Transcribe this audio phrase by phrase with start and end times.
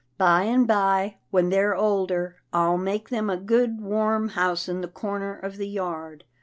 [0.17, 4.87] By and by, when they're older, I'll make them a good, warm house in the
[4.87, 6.23] corner of the yard.